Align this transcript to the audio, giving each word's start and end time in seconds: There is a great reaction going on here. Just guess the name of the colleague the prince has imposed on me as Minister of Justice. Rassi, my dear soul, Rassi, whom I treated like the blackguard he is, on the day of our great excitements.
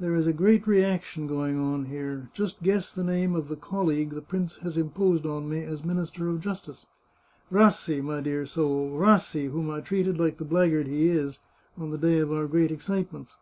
There 0.00 0.14
is 0.14 0.26
a 0.26 0.32
great 0.32 0.66
reaction 0.66 1.26
going 1.26 1.58
on 1.58 1.84
here. 1.84 2.30
Just 2.32 2.62
guess 2.62 2.94
the 2.94 3.04
name 3.04 3.34
of 3.34 3.48
the 3.48 3.56
colleague 3.56 4.08
the 4.08 4.22
prince 4.22 4.56
has 4.62 4.78
imposed 4.78 5.26
on 5.26 5.50
me 5.50 5.64
as 5.64 5.84
Minister 5.84 6.30
of 6.30 6.40
Justice. 6.40 6.86
Rassi, 7.52 8.00
my 8.00 8.22
dear 8.22 8.46
soul, 8.46 8.92
Rassi, 8.98 9.50
whom 9.50 9.70
I 9.70 9.80
treated 9.82 10.18
like 10.18 10.38
the 10.38 10.46
blackguard 10.46 10.86
he 10.86 11.08
is, 11.08 11.40
on 11.76 11.90
the 11.90 11.98
day 11.98 12.20
of 12.20 12.32
our 12.32 12.46
great 12.46 12.70
excitements. 12.72 13.36